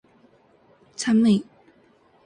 [0.97, 1.45] 寒い